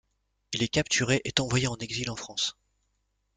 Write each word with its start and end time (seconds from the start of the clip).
Il 0.53 0.63
est 0.63 0.67
capturé 0.67 1.21
et 1.25 1.33
envoyé 1.39 1.67
en 1.67 1.77
exil 1.77 2.09
en 2.09 2.15
France. 2.15 2.57